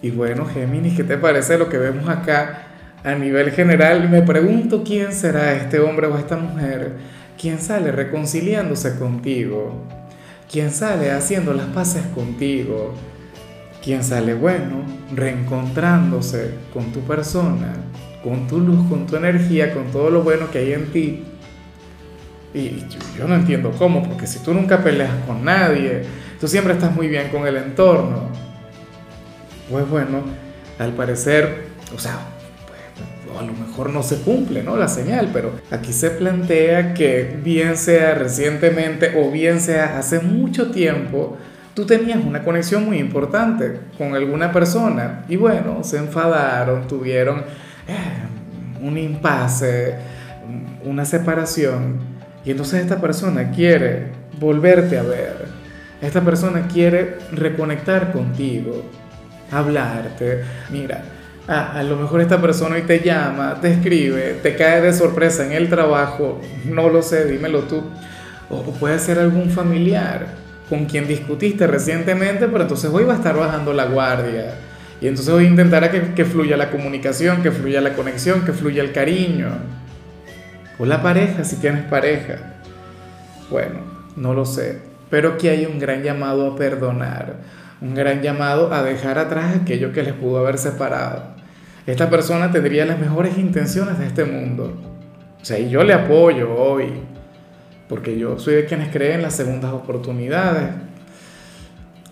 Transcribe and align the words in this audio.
Y 0.00 0.10
bueno, 0.10 0.46
Géminis, 0.46 0.96
¿qué 0.96 1.02
te 1.02 1.16
parece 1.16 1.58
lo 1.58 1.68
que 1.68 1.76
vemos 1.76 2.08
acá 2.08 2.66
a 3.02 3.14
nivel 3.14 3.50
general? 3.50 4.08
Me 4.08 4.22
pregunto 4.22 4.84
quién 4.84 5.12
será 5.12 5.54
este 5.54 5.80
hombre 5.80 6.06
o 6.06 6.16
esta 6.16 6.36
mujer, 6.36 6.92
quién 7.40 7.58
sale 7.58 7.90
reconciliándose 7.90 8.96
contigo, 8.96 9.82
quién 10.50 10.70
sale 10.70 11.10
haciendo 11.10 11.52
las 11.52 11.66
paces 11.66 12.04
contigo, 12.14 12.94
quién 13.82 14.04
sale, 14.04 14.34
bueno, 14.34 14.84
reencontrándose 15.16 16.52
con 16.72 16.92
tu 16.92 17.00
persona, 17.00 17.72
con 18.22 18.46
tu 18.46 18.60
luz, 18.60 18.88
con 18.88 19.04
tu 19.04 19.16
energía, 19.16 19.74
con 19.74 19.86
todo 19.90 20.10
lo 20.10 20.22
bueno 20.22 20.48
que 20.52 20.58
hay 20.58 20.74
en 20.74 20.92
ti. 20.92 21.24
Y 22.54 22.84
yo, 22.88 23.00
yo 23.18 23.26
no 23.26 23.34
entiendo 23.34 23.72
cómo, 23.76 24.08
porque 24.08 24.28
si 24.28 24.38
tú 24.44 24.54
nunca 24.54 24.78
peleas 24.78 25.12
con 25.26 25.44
nadie, 25.44 26.02
tú 26.40 26.46
siempre 26.46 26.74
estás 26.74 26.94
muy 26.94 27.08
bien 27.08 27.30
con 27.30 27.48
el 27.48 27.56
entorno 27.56 28.47
pues 29.70 29.88
bueno, 29.88 30.22
al 30.78 30.92
parecer, 30.92 31.66
o 31.94 31.98
sea, 31.98 32.18
pues, 32.66 33.38
a 33.38 33.42
lo 33.42 33.52
mejor 33.52 33.90
no 33.90 34.02
se 34.02 34.16
cumple, 34.16 34.62
¿no? 34.62 34.76
La 34.76 34.88
señal, 34.88 35.30
pero 35.32 35.52
aquí 35.70 35.92
se 35.92 36.10
plantea 36.10 36.94
que 36.94 37.38
bien 37.42 37.76
sea 37.76 38.14
recientemente 38.14 39.14
o 39.20 39.30
bien 39.30 39.60
sea 39.60 39.98
hace 39.98 40.20
mucho 40.20 40.70
tiempo, 40.70 41.36
tú 41.74 41.86
tenías 41.86 42.24
una 42.24 42.42
conexión 42.42 42.86
muy 42.86 42.98
importante 42.98 43.80
con 43.96 44.14
alguna 44.14 44.52
persona 44.52 45.24
y 45.28 45.36
bueno, 45.36 45.84
se 45.84 45.98
enfadaron, 45.98 46.88
tuvieron 46.88 47.40
eh, 47.86 48.82
un 48.82 48.96
impasse, 48.98 49.96
una 50.84 51.04
separación 51.04 51.98
y 52.44 52.50
entonces 52.50 52.80
esta 52.80 53.00
persona 53.00 53.50
quiere 53.50 54.06
volverte 54.40 54.98
a 54.98 55.02
ver, 55.02 55.46
esta 56.00 56.20
persona 56.20 56.66
quiere 56.66 57.18
reconectar 57.32 58.12
contigo 58.12 58.84
hablarte. 59.50 60.44
Mira, 60.70 61.02
a 61.48 61.82
lo 61.82 61.96
mejor 61.96 62.20
esta 62.20 62.40
persona 62.40 62.76
hoy 62.76 62.82
te 62.82 63.00
llama, 63.00 63.58
te 63.60 63.72
escribe, 63.72 64.38
te 64.42 64.54
cae 64.54 64.82
de 64.82 64.92
sorpresa 64.92 65.46
en 65.46 65.52
el 65.52 65.70
trabajo, 65.70 66.40
no 66.66 66.90
lo 66.90 67.02
sé, 67.02 67.24
dímelo 67.24 67.60
tú. 67.60 67.82
O, 68.50 68.62
puede 68.74 68.98
ser 68.98 69.18
algún 69.18 69.50
familiar 69.50 70.26
con 70.68 70.84
quien 70.84 71.08
discutiste 71.08 71.66
recientemente, 71.66 72.48
pero 72.48 72.62
entonces 72.62 72.90
hoy 72.92 73.04
va 73.04 73.14
a 73.14 73.16
estar 73.16 73.36
bajando 73.36 73.72
la 73.72 73.86
guardia. 73.86 74.54
Y 75.00 75.06
entonces 75.06 75.32
hoy 75.32 75.46
intentará 75.46 75.90
que, 75.90 76.12
que 76.12 76.24
fluya 76.26 76.56
la 76.56 76.70
comunicación, 76.70 77.42
que 77.42 77.50
fluya 77.50 77.80
la 77.80 77.94
conexión, 77.94 78.44
que 78.44 78.52
fluya 78.52 78.82
el 78.82 78.92
cariño. 78.92 79.48
O 80.78 80.84
la 80.84 81.02
pareja, 81.02 81.44
si 81.44 81.56
tienes 81.56 81.84
pareja. 81.84 82.36
Bueno, 83.50 83.80
no 84.16 84.34
lo 84.34 84.44
sé. 84.44 84.80
Pero 85.08 85.34
aquí 85.34 85.48
hay 85.48 85.64
un 85.64 85.78
gran 85.78 86.02
llamado 86.02 86.52
a 86.52 86.56
perdonar 86.56 87.36
un 87.80 87.94
gran 87.94 88.22
llamado 88.22 88.72
a 88.72 88.82
dejar 88.82 89.18
atrás 89.18 89.56
aquello 89.56 89.92
que 89.92 90.02
les 90.02 90.14
pudo 90.14 90.38
haber 90.38 90.58
separado. 90.58 91.22
Esta 91.86 92.10
persona 92.10 92.50
tendría 92.50 92.84
las 92.84 92.98
mejores 92.98 93.38
intenciones 93.38 93.98
de 93.98 94.06
este 94.06 94.24
mundo. 94.24 94.76
O 95.40 95.44
sea, 95.44 95.58
y 95.58 95.70
yo 95.70 95.82
le 95.84 95.94
apoyo 95.94 96.54
hoy, 96.54 96.92
porque 97.88 98.18
yo 98.18 98.38
soy 98.38 98.56
de 98.56 98.64
quienes 98.66 98.90
creen 98.90 99.16
en 99.16 99.22
las 99.22 99.34
segundas 99.34 99.72
oportunidades. 99.72 100.70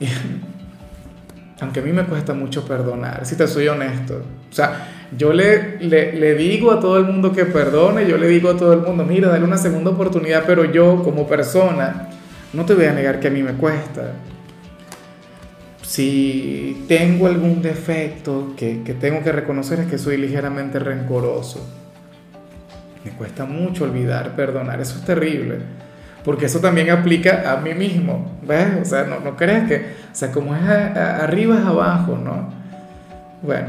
aunque 1.61 1.81
a 1.81 1.83
mí 1.83 1.93
me 1.93 2.05
cuesta 2.05 2.35
mucho 2.35 2.67
perdonar, 2.67 3.25
si 3.25 3.35
te 3.35 3.47
soy 3.49 3.69
honesto. 3.69 4.23
O 4.51 4.55
sea, 4.55 4.89
yo 5.17 5.33
le, 5.33 5.79
le, 5.81 6.13
le, 6.13 6.35
digo 6.35 6.71
a 6.71 6.81
todo 6.81 6.99
el 6.99 7.05
mundo 7.05 7.33
que 7.33 7.47
perdone, 7.47 8.07
yo 8.07 8.19
le 8.19 8.29
digo 8.29 8.51
a 8.51 8.57
todo 8.57 8.73
el 8.75 8.81
mundo, 8.81 9.05
mira, 9.05 9.29
dale 9.29 9.45
una 9.45 9.57
segunda 9.57 9.91
oportunidad, 9.91 10.45
pero 10.47 10.65
yo 10.65 11.03
como 11.03 11.27
persona, 11.27 12.09
no 12.53 12.65
te 12.65 12.75
voy 12.75 12.85
a 12.85 12.93
negar 12.93 13.21
que 13.21 13.29
a 13.29 13.31
mí 13.31 13.43
me 13.43 13.53
cuesta 13.53 14.13
si 15.87 16.85
tengo 16.89 17.29
algún 17.29 17.63
defecto 17.63 18.55
que, 18.57 18.75
tengo 19.01 19.23
que 19.23 19.31
reconocer 19.31 19.79
es 19.81 19.87
que 19.87 19.99
soy 19.99 20.17
ligeramente 20.17 20.81
rencoroso. 20.81 21.65
Me 23.05 23.13
cuesta 23.13 23.45
mucho 23.45 23.85
olvidar, 23.85 24.35
perdonar, 24.35 24.81
eso 24.81 24.99
es 24.99 25.05
terrible. 25.05 25.59
Porque 26.25 26.47
eso 26.47 26.59
también 26.59 26.91
aplica 26.91 27.53
a 27.53 27.59
mí 27.59 27.73
mismo, 27.73 28.37
¿ves? 28.43 28.67
O 28.83 28.85
sea, 28.85 29.05
no, 29.05 29.21
no 29.21 29.37
crees 29.37 29.69
que, 29.69 29.77
o 29.77 30.15
sea, 30.15 30.33
como 30.33 30.57
es 30.57 30.63
arriba 30.63 31.57
es 31.57 31.65
abajo, 31.65 32.19
¿no? 32.19 32.51
Bueno, 33.43 33.69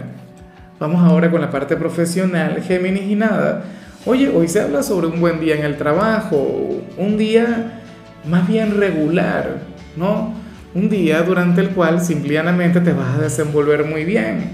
vamos 0.80 1.04
ahora 1.04 1.30
con 1.30 1.40
la 1.40 1.52
parte 1.52 1.76
profesional, 1.76 2.64
Géminis 2.64 3.04
y 3.04 3.16
nada. 3.16 3.64
Oye, 4.08 4.30
hoy 4.30 4.48
se 4.48 4.60
habla 4.60 4.82
sobre 4.82 5.06
un 5.06 5.22
buen 5.22 5.40
día 5.40 5.54
en 5.54 5.64
el 5.64 5.78
trabajo, 5.78 6.82
un 6.98 7.16
día 7.16 7.80
más 8.26 8.48
bien 8.48 8.76
regular, 8.76 9.60
¿no? 9.96 10.37
Un 10.78 10.90
día 10.90 11.24
durante 11.24 11.60
el 11.60 11.72
cual 11.72 12.02
simplemente 12.02 12.82
te 12.82 12.94
vas 12.94 13.18
a 13.18 13.22
desenvolver 13.24 13.84
muy 13.84 14.06
bien, 14.06 14.52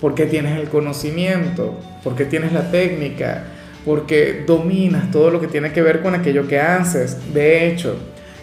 porque 0.00 0.26
tienes 0.26 0.56
el 0.56 0.68
conocimiento, 0.68 1.76
porque 2.04 2.24
tienes 2.24 2.52
la 2.52 2.70
técnica, 2.70 3.42
porque 3.84 4.44
dominas 4.46 5.10
todo 5.10 5.32
lo 5.32 5.40
que 5.40 5.48
tiene 5.48 5.72
que 5.72 5.82
ver 5.82 6.02
con 6.02 6.14
aquello 6.14 6.46
que 6.46 6.60
haces. 6.60 7.34
De 7.34 7.66
hecho, 7.66 7.96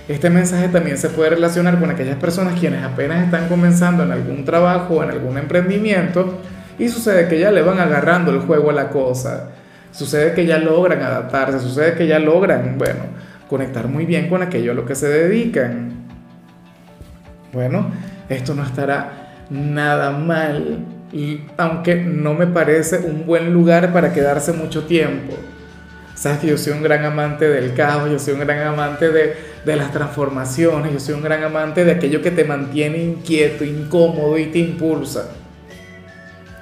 este 0.10 0.30
mensaje 0.30 0.68
también 0.68 0.98
se 0.98 1.08
puede 1.08 1.30
relacionar 1.30 1.80
con 1.80 1.90
aquellas 1.90 2.18
personas 2.18 2.60
quienes 2.60 2.84
apenas 2.84 3.24
están 3.24 3.48
comenzando 3.48 4.04
en 4.04 4.12
algún 4.12 4.44
trabajo 4.44 4.96
o 4.96 5.04
en 5.04 5.12
algún 5.12 5.38
emprendimiento 5.38 6.40
y 6.78 6.90
sucede 6.90 7.30
que 7.30 7.40
ya 7.40 7.52
le 7.52 7.62
van 7.62 7.80
agarrando 7.80 8.32
el 8.32 8.40
juego 8.40 8.72
a 8.72 8.74
la 8.74 8.90
cosa. 8.90 9.52
Sucede 9.94 10.34
que 10.34 10.46
ya 10.46 10.58
logran 10.58 11.02
adaptarse, 11.02 11.62
sucede 11.62 11.94
que 11.94 12.06
ya 12.06 12.20
logran, 12.20 12.78
bueno, 12.78 13.00
conectar 13.48 13.88
muy 13.88 14.06
bien 14.06 14.28
con 14.28 14.42
aquello 14.42 14.74
a 14.74 14.76
lo 14.76 14.84
que 14.84 14.94
se 14.94 15.08
dedican. 15.08 16.07
Bueno, 17.58 17.90
esto 18.30 18.54
no 18.54 18.64
estará 18.64 19.34
nada 19.50 20.12
mal, 20.12 20.78
aunque 21.58 21.96
no 21.96 22.36
me 22.36 22.46
parece 22.46 23.00
un 23.00 23.26
buen 23.26 23.52
lugar 23.52 23.92
para 23.92 24.14
quedarse 24.14 24.54
mucho 24.54 24.84
tiempo. 24.84 25.34
Sabes 26.14 26.38
que 26.38 26.48
yo 26.50 26.58
soy 26.60 26.74
un 26.74 26.84
gran 26.84 27.04
amante 27.04 27.50
del 27.50 27.74
caos, 27.74 28.12
yo 28.12 28.20
soy 28.20 28.36
un 28.36 28.42
gran 28.42 28.60
amante 28.60 29.10
de, 29.10 29.36
de 29.66 29.76
las 29.76 29.92
transformaciones, 29.92 30.94
yo 30.94 31.00
soy 31.00 31.16
un 31.16 31.24
gran 31.24 31.44
amante 31.44 31.84
de 31.84 31.94
aquello 31.94 32.22
que 32.22 32.30
te 32.30 32.44
mantiene 32.44 33.00
inquieto, 33.00 33.64
incómodo 33.64 34.38
y 34.38 34.46
te 34.52 34.60
impulsa. 34.60 35.28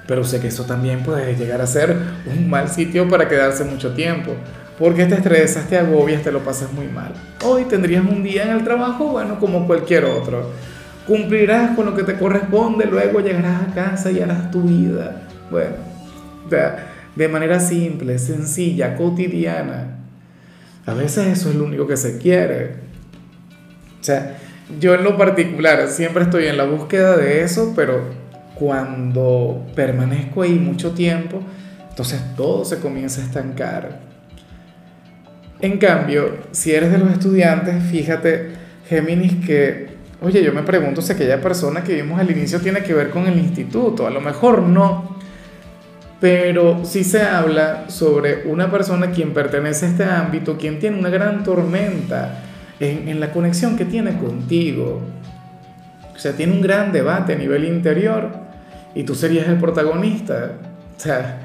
Pero 0.08 0.24
sé 0.24 0.40
que 0.40 0.48
eso 0.48 0.64
también 0.64 1.04
puede 1.04 1.36
llegar 1.36 1.60
a 1.60 1.68
ser 1.68 1.94
un 2.26 2.50
mal 2.50 2.70
sitio 2.70 3.10
para 3.10 3.28
quedarse 3.28 3.66
mucho 3.66 3.94
tiempo, 3.94 4.32
porque 4.80 5.04
te 5.08 5.16
estresas, 5.16 5.68
te 5.68 5.78
agobias, 5.78 6.22
te 6.22 6.32
lo 6.32 6.40
pasas 6.40 6.72
muy 6.72 6.88
mal. 6.88 7.12
Hoy 7.44 7.66
tendrías 7.66 8.06
un 8.06 8.24
día 8.24 8.44
en 8.44 8.52
el 8.52 8.64
trabajo, 8.64 9.08
bueno, 9.08 9.42
como 9.42 9.68
cualquier 9.68 10.06
otro 10.06 10.52
cumplirás 11.08 11.76
con 11.76 11.86
lo 11.86 11.96
que 11.96 12.04
te 12.04 12.18
corresponde, 12.18 12.86
luego 12.86 13.20
llegarás 13.20 13.64
a 13.64 13.74
casa 13.74 14.12
y 14.12 14.20
harás 14.22 14.52
tu 14.52 14.62
vida. 14.64 15.24
Bueno, 15.52 15.76
de 17.16 17.28
manera 17.28 17.60
simple, 17.60 18.18
sencilla, 18.20 18.96
cotidiana. 18.96 19.98
A 20.86 20.94
veces 20.94 21.28
eso 21.28 21.50
es 21.50 21.56
lo 21.56 21.66
único 21.66 21.88
que 21.88 21.98
se 21.98 22.18
quiere. 22.18 22.76
O 24.00 24.04
sea, 24.04 24.38
yo 24.80 24.94
en 24.96 25.04
lo 25.04 25.18
particular 25.18 25.88
siempre 25.88 26.24
estoy 26.24 26.48
en 26.48 26.58
la 26.58 26.66
búsqueda 26.66 27.18
de 27.18 27.42
eso, 27.42 27.74
pero 27.76 28.04
cuando 28.56 29.66
permanezco 29.76 30.42
ahí 30.42 30.54
mucho 30.54 30.92
tiempo, 30.92 31.42
entonces 31.90 32.22
todo 32.36 32.66
se 32.66 32.80
comienza 32.80 33.22
a 33.22 33.26
estancar. 33.26 34.00
En 35.62 35.78
cambio, 35.78 36.38
si 36.52 36.74
eres 36.74 36.92
de 36.92 36.98
los 36.98 37.12
estudiantes, 37.12 37.84
fíjate, 37.84 38.52
Géminis, 38.88 39.46
que 39.46 39.95
Oye, 40.26 40.44
yo 40.44 40.52
me 40.54 40.64
pregunto 40.64 41.04
si 41.04 41.14
aquella 41.14 41.40
persona 41.40 41.84
que 41.84 41.94
vimos 41.94 42.20
al 42.20 42.32
inicio 42.32 42.60
tiene 42.60 42.82
que 42.82 42.96
ver 42.96 43.12
con 43.12 43.28
el 43.28 43.38
instituto. 43.38 44.08
A 44.08 44.10
lo 44.10 44.22
mejor 44.22 44.64
no. 44.64 45.20
Pero 46.20 46.84
sí 46.84 47.04
se 47.04 47.22
habla 47.22 47.92
sobre 47.92 48.42
una 48.48 48.72
persona 48.72 49.12
quien 49.12 49.36
pertenece 49.36 49.86
a 49.86 49.90
este 49.90 50.04
ámbito, 50.04 50.58
quien 50.58 50.80
tiene 50.80 50.98
una 50.98 51.10
gran 51.10 51.44
tormenta 51.44 52.42
en, 52.80 53.08
en 53.08 53.20
la 53.20 53.32
conexión 53.32 53.78
que 53.78 53.86
tiene 53.86 54.18
contigo. 54.18 55.00
O 56.16 56.18
sea, 56.18 56.32
tiene 56.32 56.54
un 56.54 56.62
gran 56.62 56.92
debate 56.92 57.34
a 57.34 57.36
nivel 57.36 57.64
interior 57.64 58.32
y 58.96 59.04
tú 59.04 59.14
serías 59.14 59.48
el 59.48 59.58
protagonista. 59.58 60.54
O 60.98 61.00
sea, 61.00 61.38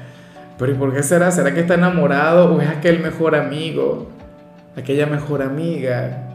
pero 0.57 0.71
¿y 0.71 0.75
por 0.75 0.91
qué 0.91 1.03
será? 1.03 1.29
¿Será 1.29 1.53
que 1.53 1.59
está 1.59 1.75
enamorado 1.75 2.55
o 2.55 2.59
es 2.59 2.67
aquel 2.67 2.99
mejor 2.99 3.35
amigo? 3.35 4.09
Aquella 4.75 5.05
mejor 5.05 5.43
amiga 5.43 6.30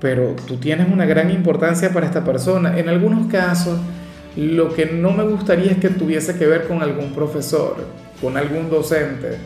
pero 0.00 0.36
tú 0.46 0.56
tienes 0.56 0.88
una 0.92 1.06
gran 1.06 1.30
importancia 1.30 1.92
para 1.92 2.06
esta 2.06 2.24
persona. 2.24 2.78
En 2.78 2.88
algunos 2.88 3.30
casos 3.30 3.78
lo 4.36 4.74
que 4.74 4.86
no 4.86 5.12
me 5.12 5.24
gustaría 5.24 5.72
es 5.72 5.78
que 5.78 5.88
tuviese 5.88 6.36
que 6.36 6.46
ver 6.46 6.68
con 6.68 6.82
algún 6.82 7.12
profesor, 7.12 7.76
con 8.20 8.36
algún 8.36 8.68
docente, 8.68 9.38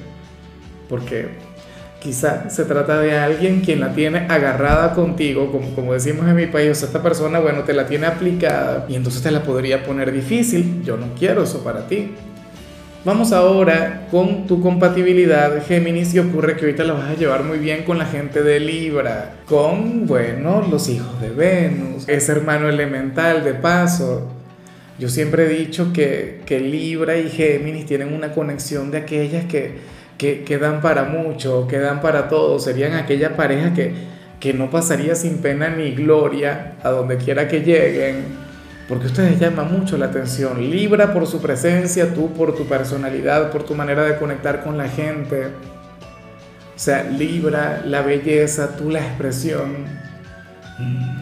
porque 0.88 1.28
quizá 2.00 2.50
se 2.50 2.64
trata 2.64 3.00
de 3.00 3.16
alguien 3.16 3.60
quien 3.60 3.78
la 3.78 3.92
tiene 3.92 4.26
agarrada 4.28 4.94
contigo, 4.94 5.52
como, 5.52 5.74
como 5.74 5.92
decimos 5.92 6.26
en 6.28 6.34
mi 6.34 6.46
país, 6.46 6.82
esta 6.82 7.02
persona, 7.02 7.38
bueno, 7.38 7.62
te 7.62 7.72
la 7.72 7.86
tiene 7.86 8.06
aplicada 8.06 8.86
y 8.88 8.96
entonces 8.96 9.22
te 9.22 9.30
la 9.30 9.44
podría 9.44 9.84
poner 9.84 10.10
difícil. 10.10 10.82
Yo 10.82 10.96
no 10.96 11.14
quiero 11.16 11.44
eso 11.44 11.62
para 11.62 11.86
ti. 11.86 12.12
Vamos 13.02 13.32
ahora 13.32 14.08
con 14.10 14.46
tu 14.46 14.60
compatibilidad, 14.60 15.64
Géminis, 15.66 16.12
y 16.12 16.18
ocurre 16.18 16.54
que 16.56 16.66
ahorita 16.66 16.84
la 16.84 16.92
vas 16.92 17.08
a 17.08 17.14
llevar 17.14 17.44
muy 17.44 17.56
bien 17.56 17.84
con 17.84 17.96
la 17.96 18.04
gente 18.04 18.42
de 18.42 18.60
Libra, 18.60 19.36
con, 19.46 20.06
bueno, 20.06 20.66
los 20.70 20.86
hijos 20.90 21.18
de 21.18 21.30
Venus, 21.30 22.06
ese 22.06 22.32
hermano 22.32 22.68
elemental 22.68 23.42
de 23.42 23.54
paso. 23.54 24.28
Yo 24.98 25.08
siempre 25.08 25.46
he 25.46 25.48
dicho 25.48 25.94
que, 25.94 26.42
que 26.44 26.60
Libra 26.60 27.16
y 27.16 27.30
Géminis 27.30 27.86
tienen 27.86 28.12
una 28.12 28.32
conexión 28.32 28.90
de 28.90 28.98
aquellas 28.98 29.46
que, 29.46 29.78
que, 30.18 30.58
dan 30.58 30.82
para 30.82 31.04
mucho, 31.04 31.66
que 31.68 31.78
dan 31.78 32.02
para 32.02 32.28
todo, 32.28 32.58
serían 32.58 32.92
aquella 32.92 33.34
pareja 33.34 33.72
que, 33.72 33.94
que 34.40 34.52
no 34.52 34.70
pasaría 34.70 35.14
sin 35.14 35.38
pena 35.38 35.70
ni 35.70 35.92
gloria 35.92 36.74
a 36.82 36.90
donde 36.90 37.16
quiera 37.16 37.48
que 37.48 37.60
lleguen 37.60 38.49
porque 38.90 39.06
ustedes 39.06 39.38
llaman 39.38 39.70
mucho 39.70 39.96
la 39.96 40.06
atención. 40.06 40.68
Libra 40.68 41.12
por 41.14 41.24
su 41.28 41.40
presencia, 41.40 42.12
tú 42.12 42.34
por 42.34 42.56
tu 42.56 42.66
personalidad, 42.66 43.52
por 43.52 43.62
tu 43.62 43.76
manera 43.76 44.02
de 44.02 44.18
conectar 44.18 44.64
con 44.64 44.76
la 44.76 44.88
gente. 44.88 45.46
O 45.46 46.78
sea, 46.78 47.04
Libra, 47.04 47.82
la 47.86 48.02
belleza, 48.02 48.76
tú 48.76 48.90
la 48.90 48.98
expresión. 48.98 49.84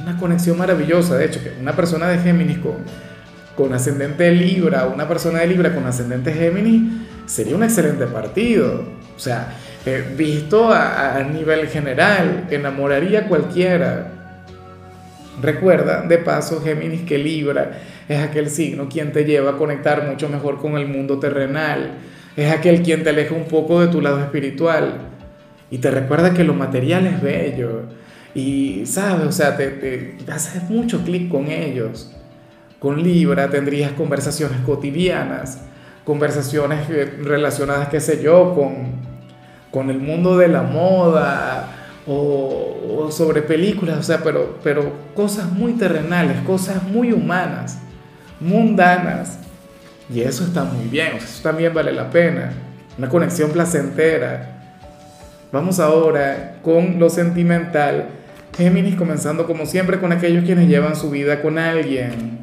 Una 0.02 0.16
conexión 0.18 0.56
maravillosa. 0.56 1.18
De 1.18 1.26
hecho, 1.26 1.42
que 1.42 1.52
una 1.60 1.76
persona 1.76 2.08
de 2.08 2.16
Géminis 2.20 2.56
con, 2.56 2.76
con 3.54 3.74
ascendente 3.74 4.32
Libra, 4.32 4.86
una 4.86 5.06
persona 5.06 5.40
de 5.40 5.48
Libra 5.48 5.74
con 5.74 5.84
ascendente 5.84 6.32
Géminis, 6.32 6.90
sería 7.26 7.54
un 7.54 7.64
excelente 7.64 8.06
partido. 8.06 8.82
O 9.14 9.20
sea, 9.20 9.52
eh, 9.84 10.14
visto 10.16 10.72
a, 10.72 11.16
a 11.16 11.22
nivel 11.22 11.68
general, 11.68 12.46
enamoraría 12.50 13.20
a 13.20 13.28
cualquiera. 13.28 14.17
Recuerda, 15.40 16.02
de 16.02 16.18
paso, 16.18 16.60
Géminis, 16.62 17.02
que 17.02 17.18
Libra 17.18 17.80
es 18.08 18.18
aquel 18.20 18.50
signo 18.50 18.88
quien 18.88 19.12
te 19.12 19.24
lleva 19.24 19.52
a 19.52 19.56
conectar 19.56 20.06
mucho 20.06 20.28
mejor 20.28 20.58
con 20.58 20.76
el 20.76 20.86
mundo 20.86 21.18
terrenal, 21.18 21.92
es 22.36 22.50
aquel 22.50 22.82
quien 22.82 23.02
te 23.02 23.10
aleja 23.10 23.34
un 23.34 23.44
poco 23.44 23.80
de 23.80 23.88
tu 23.88 24.00
lado 24.00 24.20
espiritual 24.20 24.98
y 25.70 25.78
te 25.78 25.90
recuerda 25.90 26.32
que 26.34 26.44
lo 26.44 26.54
material 26.54 27.06
es 27.06 27.20
bello 27.20 27.82
y, 28.34 28.86
¿sabes? 28.86 29.26
O 29.26 29.32
sea, 29.32 29.56
te, 29.56 29.68
te 29.68 30.32
haces 30.32 30.68
mucho 30.70 31.02
clic 31.04 31.28
con 31.28 31.48
ellos. 31.48 32.14
Con 32.78 33.02
Libra 33.02 33.50
tendrías 33.50 33.92
conversaciones 33.92 34.60
cotidianas, 34.60 35.62
conversaciones 36.04 36.86
relacionadas, 37.22 37.88
qué 37.88 38.00
sé 38.00 38.22
yo, 38.22 38.54
con, 38.54 38.92
con 39.70 39.90
el 39.90 39.98
mundo 39.98 40.36
de 40.36 40.48
la 40.48 40.62
moda, 40.62 41.77
o, 42.08 43.10
sobre 43.10 43.42
películas, 43.42 43.98
o 43.98 44.02
sea, 44.02 44.22
pero, 44.22 44.58
pero 44.62 44.92
cosas 45.14 45.52
muy 45.52 45.72
terrenales, 45.74 46.40
cosas 46.40 46.82
muy 46.82 47.12
humanas, 47.12 47.78
mundanas. 48.40 49.38
Y 50.12 50.22
eso 50.22 50.44
está 50.44 50.64
muy 50.64 50.86
bien, 50.86 51.16
eso 51.16 51.42
también 51.42 51.74
vale 51.74 51.92
la 51.92 52.10
pena. 52.10 52.52
Una 52.96 53.08
conexión 53.08 53.50
placentera. 53.50 54.54
Vamos 55.52 55.78
ahora 55.80 56.56
con 56.62 56.98
lo 56.98 57.10
sentimental. 57.10 58.08
Géminis 58.56 58.96
comenzando 58.96 59.46
como 59.46 59.66
siempre 59.66 60.00
con 60.00 60.12
aquellos 60.12 60.44
quienes 60.44 60.68
llevan 60.68 60.96
su 60.96 61.10
vida 61.10 61.42
con 61.42 61.58
alguien. 61.58 62.38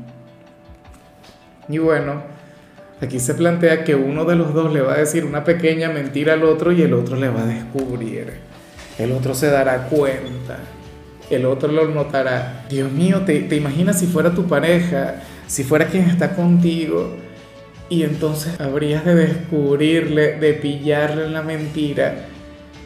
Y 1.68 1.80
bueno, 1.80 2.22
aquí 3.02 3.20
se 3.20 3.34
plantea 3.34 3.84
que 3.84 3.96
uno 3.96 4.26
de 4.26 4.36
los 4.36 4.54
dos 4.54 4.72
le 4.72 4.82
va 4.82 4.94
a 4.94 4.98
decir 4.98 5.26
una 5.26 5.44
pequeña 5.44 5.90
mentira 5.90 6.34
al 6.34 6.44
otro 6.44 6.72
y 6.72 6.84
el 6.84 6.94
otro 6.94 7.16
le 7.18 7.30
va 7.30 7.42
a 7.42 7.48
descubrir 7.48 8.55
el 8.98 9.12
otro 9.12 9.36
se 9.36 9.50
dará 9.50 9.88
cuenta, 9.88 10.58
el 11.30 11.46
otro 11.46 11.72
lo 11.72 11.88
notará. 11.88 12.66
Dios 12.70 12.92
mío, 12.92 13.22
¿te, 13.26 13.42
te 13.42 13.56
imaginas 13.56 14.00
si 14.00 14.08
fuera 14.08 14.34
tu 14.34 14.48
pareja, 14.48 15.16
si 15.48 15.64
fuera 15.64 15.88
quien 15.88 16.10
está 16.10 16.36
contigo? 16.36 17.16
Y 17.90 18.04
entonces 18.04 18.60
habrías 18.60 19.06
de 19.06 19.16
descubrirle, 19.16 20.40
de 20.40 20.54
pillarle 20.54 21.30
la 21.30 21.42
mentira. 21.42 22.26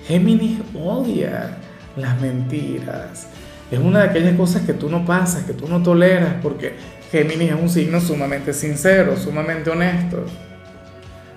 Géminis 0.08 0.60
odia 0.74 1.58
las 1.96 2.20
mentiras. 2.20 3.28
Es 3.72 3.80
una 3.80 4.02
de 4.02 4.10
aquellas 4.10 4.36
cosas 4.36 4.64
que 4.64 4.74
tú 4.74 4.90
no 4.90 5.06
pasas, 5.06 5.44
que 5.44 5.54
tú 5.54 5.68
no 5.68 5.84
toleras, 5.84 6.36
porque 6.42 6.74
Géminis 7.12 7.52
es 7.52 7.60
un 7.60 7.70
signo 7.70 8.02
sumamente 8.02 8.54
sincero, 8.54 9.16
sumamente 9.16 9.70
honesto. 9.70 10.26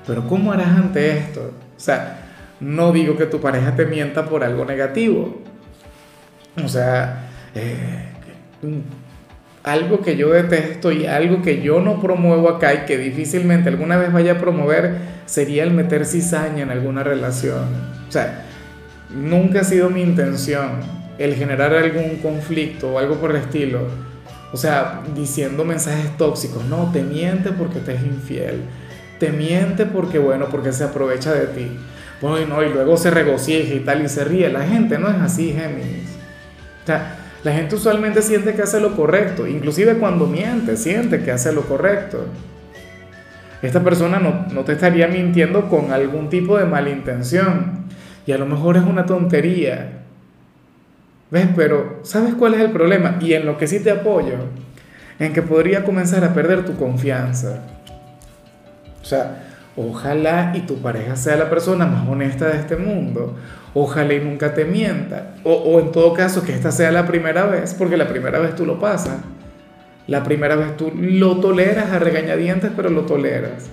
Pero 0.06 0.26
¿cómo 0.26 0.52
harás 0.52 0.68
ante 0.68 1.18
esto? 1.18 1.52
O 1.76 1.80
sea, 1.80 2.21
no 2.62 2.92
digo 2.92 3.16
que 3.16 3.26
tu 3.26 3.40
pareja 3.40 3.74
te 3.74 3.86
mienta 3.86 4.26
por 4.26 4.44
algo 4.44 4.64
negativo. 4.64 5.36
O 6.64 6.68
sea, 6.68 7.28
eh, 7.54 8.08
algo 9.64 10.00
que 10.00 10.16
yo 10.16 10.30
detesto 10.30 10.92
y 10.92 11.06
algo 11.06 11.42
que 11.42 11.60
yo 11.60 11.80
no 11.80 12.00
promuevo 12.00 12.48
acá 12.48 12.72
y 12.74 12.78
que 12.84 12.98
difícilmente 12.98 13.68
alguna 13.68 13.96
vez 13.96 14.12
vaya 14.12 14.32
a 14.32 14.38
promover 14.38 14.94
sería 15.26 15.64
el 15.64 15.72
meter 15.72 16.04
cizaña 16.04 16.62
en 16.62 16.70
alguna 16.70 17.02
relación. 17.02 17.64
O 18.08 18.12
sea, 18.12 18.44
nunca 19.10 19.60
ha 19.60 19.64
sido 19.64 19.90
mi 19.90 20.02
intención 20.02 20.80
el 21.18 21.34
generar 21.34 21.74
algún 21.74 22.16
conflicto 22.16 22.92
o 22.92 22.98
algo 22.98 23.16
por 23.16 23.30
el 23.30 23.38
estilo. 23.38 23.80
O 24.52 24.56
sea, 24.56 25.02
diciendo 25.16 25.64
mensajes 25.64 26.16
tóxicos. 26.16 26.64
No, 26.66 26.92
te 26.92 27.02
miente 27.02 27.50
porque 27.50 27.80
te 27.80 27.94
es 27.94 28.02
infiel. 28.02 28.60
Te 29.18 29.30
miente 29.30 29.86
porque, 29.86 30.18
bueno, 30.18 30.48
porque 30.50 30.72
se 30.72 30.84
aprovecha 30.84 31.32
de 31.32 31.46
ti 31.46 31.68
bueno, 32.22 32.62
y 32.62 32.68
luego 32.68 32.96
se 32.96 33.10
regocija 33.10 33.74
y 33.74 33.80
tal 33.80 34.04
y 34.04 34.08
se 34.08 34.24
ríe. 34.24 34.48
La 34.48 34.62
gente 34.62 34.96
no 34.96 35.08
es 35.08 35.16
así, 35.16 35.52
Géminis. 35.52 36.08
O 36.84 36.86
sea, 36.86 37.16
la 37.42 37.52
gente 37.52 37.74
usualmente 37.74 38.22
siente 38.22 38.54
que 38.54 38.62
hace 38.62 38.80
lo 38.80 38.94
correcto, 38.94 39.48
inclusive 39.48 39.98
cuando 39.98 40.28
miente, 40.28 40.76
siente 40.76 41.22
que 41.24 41.32
hace 41.32 41.52
lo 41.52 41.62
correcto. 41.62 42.26
Esta 43.60 43.82
persona 43.82 44.20
no, 44.20 44.46
no 44.52 44.62
te 44.62 44.72
estaría 44.72 45.08
mintiendo 45.08 45.68
con 45.68 45.92
algún 45.92 46.30
tipo 46.30 46.56
de 46.56 46.64
mala 46.64 46.90
intención. 46.90 47.82
Y 48.24 48.30
a 48.30 48.38
lo 48.38 48.46
mejor 48.46 48.76
es 48.76 48.84
una 48.84 49.04
tontería. 49.04 50.02
¿Ves? 51.32 51.48
Pero 51.56 52.00
¿sabes 52.02 52.34
cuál 52.34 52.54
es 52.54 52.60
el 52.60 52.70
problema? 52.70 53.18
Y 53.20 53.32
en 53.32 53.46
lo 53.46 53.58
que 53.58 53.66
sí 53.66 53.80
te 53.80 53.90
apoyo, 53.90 54.34
en 55.18 55.32
que 55.32 55.42
podría 55.42 55.84
comenzar 55.84 56.22
a 56.22 56.34
perder 56.34 56.64
tu 56.64 56.76
confianza. 56.76 57.62
O 59.00 59.04
sea, 59.04 59.51
Ojalá 59.76 60.52
y 60.54 60.60
tu 60.60 60.76
pareja 60.82 61.16
sea 61.16 61.36
la 61.36 61.48
persona 61.48 61.86
más 61.86 62.06
honesta 62.06 62.48
de 62.48 62.58
este 62.58 62.76
mundo. 62.76 63.36
Ojalá 63.74 64.12
y 64.12 64.20
nunca 64.20 64.52
te 64.52 64.66
mienta. 64.66 65.34
O, 65.44 65.80
en 65.80 65.92
todo 65.92 66.12
caso 66.12 66.44
que 66.44 66.52
esta 66.52 66.70
sea 66.70 66.92
la 66.92 67.06
primera 67.06 67.46
vez, 67.46 67.74
porque 67.74 67.96
la 67.96 68.06
primera 68.06 68.38
vez 68.38 68.54
tú 68.54 68.66
lo 68.66 68.78
pasas. 68.78 69.18
La 70.06 70.22
primera 70.24 70.56
vez 70.56 70.76
tú 70.76 70.92
lo 70.94 71.38
toleras 71.38 71.90
a 71.90 71.98
regañadientes, 71.98 72.70
pero 72.76 72.90
lo 72.90 73.02
toleras. 73.02 73.70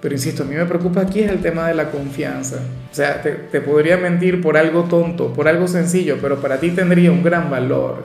Pero 0.00 0.14
insisto, 0.14 0.44
a 0.44 0.46
mí 0.46 0.54
me 0.54 0.66
preocupa 0.66 1.00
aquí 1.00 1.20
es 1.20 1.30
el 1.30 1.40
tema 1.40 1.66
de 1.66 1.74
la 1.74 1.90
confianza. 1.90 2.58
O 2.92 2.94
sea, 2.94 3.20
te, 3.22 3.32
te 3.32 3.60
podría 3.60 3.96
mentir 3.96 4.40
por 4.40 4.56
algo 4.56 4.84
tonto, 4.84 5.32
por 5.32 5.48
algo 5.48 5.66
sencillo, 5.66 6.18
pero 6.20 6.40
para 6.40 6.60
ti 6.60 6.70
tendría 6.70 7.10
un 7.10 7.24
gran 7.24 7.50
valor. 7.50 8.04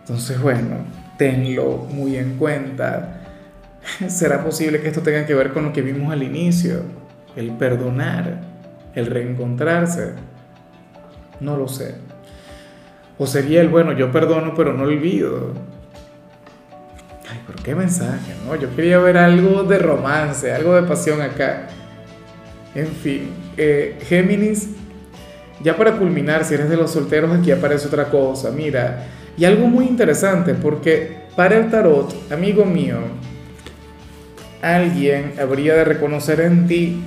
Entonces, 0.00 0.40
bueno, 0.40 0.76
tenlo 1.18 1.86
muy 1.90 2.16
en 2.16 2.38
cuenta 2.38 3.23
¿Será 4.08 4.42
posible 4.42 4.80
que 4.80 4.88
esto 4.88 5.02
tenga 5.02 5.26
que 5.26 5.34
ver 5.34 5.52
con 5.52 5.64
lo 5.64 5.72
que 5.72 5.82
vimos 5.82 6.12
al 6.12 6.22
inicio? 6.22 6.82
El 7.36 7.52
perdonar, 7.52 8.40
el 8.94 9.06
reencontrarse. 9.06 10.12
No 11.40 11.56
lo 11.56 11.68
sé. 11.68 11.96
O 13.18 13.26
sería 13.26 13.60
el, 13.60 13.68
bueno, 13.68 13.92
yo 13.92 14.10
perdono 14.10 14.54
pero 14.54 14.72
no 14.72 14.84
olvido. 14.84 15.52
Ay, 17.30 17.40
pero 17.46 17.62
qué 17.62 17.74
mensaje, 17.74 18.34
¿no? 18.46 18.56
Yo 18.56 18.74
quería 18.74 18.98
ver 18.98 19.16
algo 19.16 19.62
de 19.62 19.78
romance, 19.78 20.52
algo 20.52 20.74
de 20.74 20.82
pasión 20.82 21.20
acá. 21.20 21.68
En 22.74 22.88
fin, 22.88 23.30
eh, 23.56 23.98
Géminis, 24.02 24.70
ya 25.62 25.76
para 25.76 25.96
culminar, 25.96 26.44
si 26.44 26.54
eres 26.54 26.68
de 26.68 26.76
los 26.76 26.90
solteros, 26.90 27.32
aquí 27.32 27.52
aparece 27.52 27.86
otra 27.86 28.06
cosa. 28.06 28.50
Mira, 28.50 29.06
y 29.36 29.44
algo 29.44 29.66
muy 29.66 29.86
interesante, 29.86 30.54
porque 30.54 31.24
para 31.36 31.56
el 31.56 31.70
tarot, 31.70 32.32
amigo 32.32 32.64
mío, 32.64 32.98
alguien 34.64 35.34
habría 35.40 35.74
de 35.74 35.84
reconocer 35.84 36.40
en 36.40 36.66
ti 36.66 37.02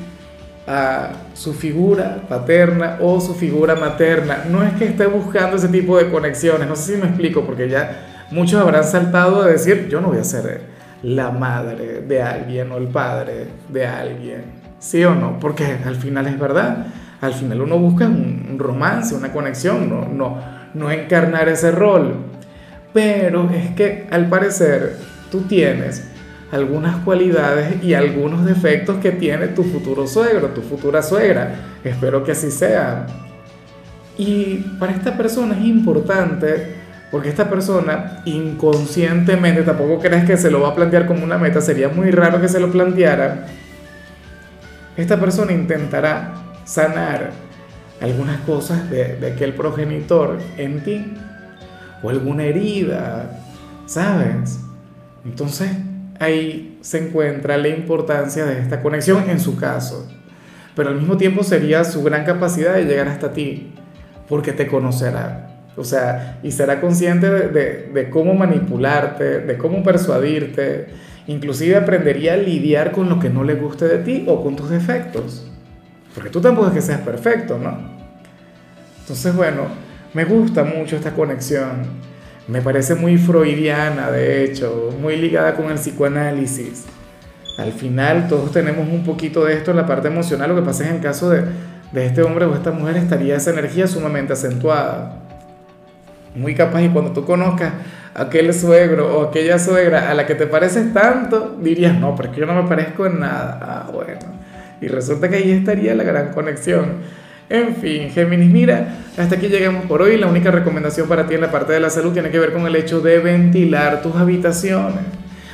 a 0.67 1.11
su 1.33 1.53
figura 1.53 2.21
paterna 2.27 2.97
o 3.01 3.19
su 3.21 3.33
figura 3.33 3.75
materna. 3.75 4.43
No 4.49 4.63
es 4.63 4.73
que 4.73 4.85
esté 4.85 5.07
buscando 5.07 5.55
ese 5.55 5.69
tipo 5.69 5.97
de 5.97 6.11
conexiones, 6.11 6.67
no 6.67 6.75
sé 6.75 6.95
si 6.95 7.01
me 7.01 7.07
explico, 7.07 7.45
porque 7.45 7.69
ya 7.69 8.25
muchos 8.31 8.61
habrán 8.61 8.83
saltado 8.83 9.43
de 9.43 9.53
decir, 9.53 9.87
yo 9.89 10.01
no 10.01 10.09
voy 10.09 10.19
a 10.19 10.23
ser 10.23 10.61
la 11.01 11.31
madre 11.31 12.01
de 12.01 12.21
alguien 12.21 12.71
o 12.71 12.77
el 12.77 12.87
padre 12.87 13.47
de 13.69 13.87
alguien, 13.87 14.43
¿sí 14.79 15.03
o 15.03 15.15
no? 15.15 15.39
Porque 15.39 15.77
al 15.85 15.95
final 15.95 16.27
es 16.27 16.37
verdad, 16.37 16.87
al 17.21 17.33
final 17.33 17.61
uno 17.61 17.79
busca 17.79 18.05
un, 18.05 18.57
romance, 18.59 19.15
una 19.15 19.31
conexión, 19.31 19.89
no, 19.89 20.05
no, 20.05 20.37
no 20.73 20.91
encarnar 20.91 21.49
ese 21.49 21.71
rol. 21.71 22.15
Pero 22.93 23.49
es 23.51 23.71
que 23.71 24.07
al 24.11 24.27
parecer 24.27 24.97
tú 25.31 25.41
tienes 25.41 26.03
algunas 26.51 26.97
cualidades 27.03 27.83
y 27.83 27.93
algunos 27.93 28.45
defectos 28.45 28.97
que 28.97 29.11
tiene 29.11 29.47
tu 29.49 29.63
futuro 29.63 30.07
suegro, 30.07 30.47
tu 30.49 30.61
futura 30.61 31.01
suegra. 31.01 31.55
Espero 31.83 32.23
que 32.23 32.31
así 32.31 32.51
sea. 32.51 33.05
Y 34.17 34.57
para 34.79 34.93
esta 34.93 35.15
persona 35.17 35.57
es 35.57 35.65
importante, 35.65 36.75
porque 37.11 37.29
esta 37.29 37.49
persona 37.49 38.21
inconscientemente, 38.25 39.63
tampoco 39.63 39.99
crees 39.99 40.25
que 40.25 40.37
se 40.37 40.49
lo 40.49 40.61
va 40.61 40.69
a 40.69 40.75
plantear 40.75 41.05
como 41.05 41.23
una 41.23 41.37
meta, 41.37 41.61
sería 41.61 41.89
muy 41.89 42.11
raro 42.11 42.41
que 42.41 42.47
se 42.47 42.59
lo 42.59 42.71
planteara. 42.71 43.45
Esta 44.95 45.19
persona 45.19 45.51
intentará 45.51 46.33
sanar 46.65 47.31
algunas 48.01 48.39
cosas 48.41 48.89
de, 48.89 49.15
de 49.17 49.31
aquel 49.33 49.53
progenitor 49.53 50.39
en 50.57 50.83
ti, 50.83 51.13
o 52.01 52.09
alguna 52.09 52.43
herida, 52.43 53.39
¿sabes? 53.85 54.59
Entonces, 55.25 55.69
ahí 56.19 56.77
se 56.81 57.07
encuentra 57.07 57.57
la 57.57 57.69
importancia 57.69 58.45
de 58.45 58.59
esta 58.59 58.81
conexión 58.81 59.29
en 59.29 59.39
su 59.39 59.57
caso. 59.57 60.07
Pero 60.75 60.89
al 60.89 60.95
mismo 60.95 61.17
tiempo 61.17 61.43
sería 61.43 61.83
su 61.83 62.03
gran 62.03 62.23
capacidad 62.23 62.75
de 62.75 62.85
llegar 62.85 63.07
hasta 63.07 63.33
ti, 63.33 63.71
porque 64.29 64.53
te 64.53 64.67
conocerá. 64.67 65.47
O 65.75 65.83
sea, 65.83 66.39
y 66.41 66.51
será 66.51 66.81
consciente 66.81 67.29
de, 67.29 68.09
cómo 68.09 68.33
manipularte, 68.33 69.41
de 69.41 69.57
cómo 69.57 69.83
persuadirte. 69.83 70.87
Inclusive 71.27 71.75
aprendería 71.75 72.33
a 72.33 72.37
lidiar 72.37 72.91
con 72.91 73.09
lo 73.09 73.19
que 73.19 73.29
no 73.29 73.43
le 73.43 73.55
guste 73.55 73.85
de 73.85 73.99
ti 73.99 74.25
o 74.27 74.43
con 74.43 74.55
tus 74.55 74.69
defectos. 74.69 75.49
Porque 76.15 76.31
tú 76.31 76.41
tampoco 76.41 76.67
es 76.67 76.73
que 76.73 76.81
seas 76.81 77.01
perfecto, 77.01 77.59
¿no? 77.59 77.77
Entonces, 79.01 79.35
bueno, 79.35 79.63
me 80.13 80.25
gusta 80.25 80.63
mucho 80.63 80.95
esta 80.95 81.11
conexión. 81.11 81.85
Me 82.47 82.61
parece 82.61 82.95
muy 82.95 83.17
freudiana, 83.17 84.09
de 84.09 84.43
hecho, 84.45 84.89
muy 85.01 85.17
ligada 85.17 85.55
con 85.55 85.69
el 85.69 85.75
psicoanálisis. 85.75 86.85
Al 87.57 87.73
final 87.73 88.27
todos 88.29 88.51
tenemos 88.51 88.87
un 88.87 89.03
poquito 89.03 89.43
de 89.43 89.55
esto 89.55 89.71
en 89.71 89.77
la 89.77 89.85
parte 89.85 90.07
emocional, 90.07 90.49
lo 90.49 90.55
que 90.55 90.61
pasa 90.61 90.83
es 90.83 90.89
en 90.91 90.95
el 90.97 91.01
caso 91.01 91.29
de, 91.29 91.43
de 91.91 92.05
este 92.05 92.21
hombre 92.21 92.45
o 92.45 92.55
esta 92.55 92.71
mujer 92.71 92.97
estaría 92.97 93.35
esa 93.35 93.49
energía 93.51 93.87
sumamente 93.87 94.33
acentuada. 94.33 95.23
Muy 96.35 96.55
capaz 96.55 96.83
y 96.83 96.89
cuando 96.89 97.11
tú 97.11 97.25
conozcas 97.25 97.73
a 98.13 98.21
aquel 98.23 98.53
suegro 98.53 99.17
o 99.17 99.23
aquella 99.29 99.59
suegra 99.59 100.09
a 100.09 100.13
la 100.13 100.25
que 100.25 100.35
te 100.35 100.47
pareces 100.47 100.93
tanto, 100.93 101.57
dirías, 101.61 101.99
no, 101.99 102.15
pero 102.15 102.29
es 102.29 102.35
que 102.35 102.41
yo 102.41 102.47
no 102.47 102.61
me 102.61 102.69
parezco 102.69 103.07
en 103.07 103.19
nada. 103.19 103.59
Ah, 103.61 103.89
bueno. 103.91 104.19
Y 104.79 104.87
resulta 104.87 105.27
que 105.27 105.37
ahí 105.37 105.51
estaría 105.51 105.95
la 105.95 106.03
gran 106.03 106.31
conexión. 106.31 106.97
En 107.49 107.77
fin, 107.77 108.09
Géminis, 108.09 108.51
mira, 108.51 108.97
hasta 109.17 109.35
aquí 109.35 109.47
llegamos 109.47 109.85
por 109.85 110.01
hoy. 110.01 110.17
La 110.17 110.27
única 110.27 110.51
recomendación 110.51 111.07
para 111.07 111.27
ti 111.27 111.35
en 111.35 111.41
la 111.41 111.51
parte 111.51 111.71
de 111.71 111.79
la 111.79 111.89
salud 111.89 112.11
tiene 112.11 112.29
que 112.29 112.39
ver 112.39 112.51
con 112.51 112.67
el 112.67 112.75
hecho 112.75 112.99
de 112.99 113.19
ventilar 113.19 114.01
tus 114.01 114.15
habitaciones. 114.17 115.05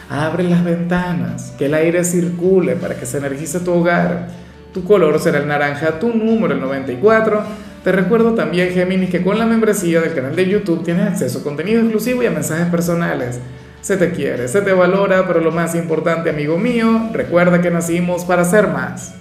Abre 0.10 0.44
las 0.44 0.64
ventanas, 0.64 1.54
que 1.58 1.68
el 1.68 1.76
aire 1.76 2.04
circule 2.04 2.76
para 2.76 2.96
que 2.96 3.06
se 3.06 3.20
energice 3.20 3.60
tu 3.60 3.74
hogar. 3.74 4.28
Tu 4.74 4.84
color 4.84 5.20
será 5.20 5.38
el 5.38 5.48
naranja, 5.48 6.00
tu 6.00 6.10
número 6.10 6.56
el 6.56 6.62
94. 6.62 7.44
Te 7.84 7.92
recuerdo 7.92 8.34
también, 8.34 8.74
Géminis, 8.74 9.12
que 9.12 9.22
con 9.22 9.38
la 9.38 9.46
membresía 9.46 10.02
del 10.02 10.16
canal 10.16 10.36
de 10.36 10.48
YouTube 10.48 10.84
tienes 10.84 11.08
acceso 11.08 11.40
a 11.40 11.44
contenido 11.44 11.82
exclusivo 11.82 12.24
y 12.24 12.26
a 12.26 12.32
mensajes 12.32 12.68
personales. 12.68 13.40
Se 13.82 13.98
te 13.98 14.12
quiere, 14.12 14.48
se 14.48 14.62
te 14.62 14.74
valora, 14.74 15.28
pero 15.28 15.42
lo 15.42 15.52
más 15.52 15.76
importante, 15.76 16.32
amigo 16.32 16.58
mío, 16.58 17.10
recuerda 17.14 17.62
que 17.62 17.70
nacimos 17.70 18.26
para 18.26 18.46
ser 18.46 18.70
más. 18.70 19.14